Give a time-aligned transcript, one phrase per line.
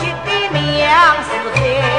[0.00, 1.95] 一别两世界。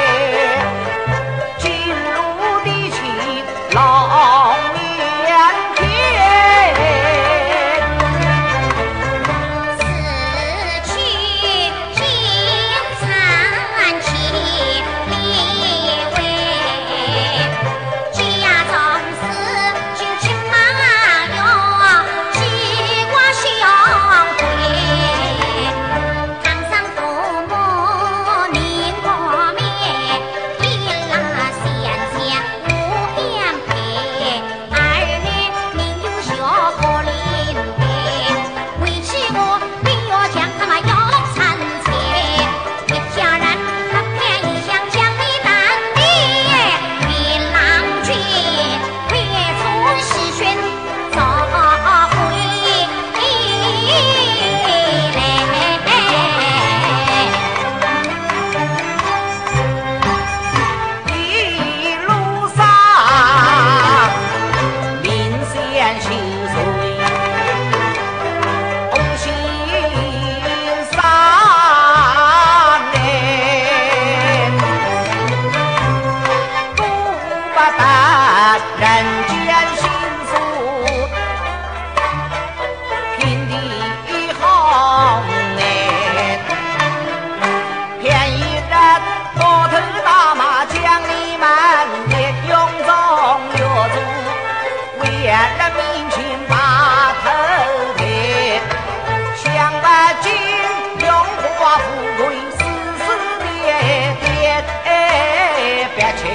[77.76, 79.47] 大人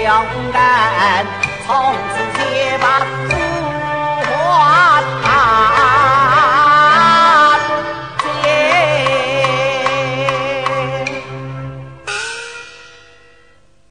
[0.03, 0.11] 勇
[0.51, 1.25] 敢，
[1.65, 3.42] 从此结伴。